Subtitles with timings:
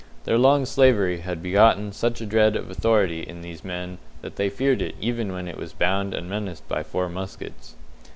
[0.25, 4.49] Their long slavery had begotten such a dread of authority in these men that they
[4.49, 7.75] feared it even when it was bound and menaced by four muskets.